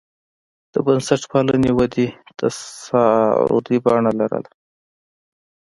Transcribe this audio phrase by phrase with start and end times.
[0.73, 2.07] د بنسټپالنې ودې
[2.39, 4.49] تصاعدي بڼه لرله.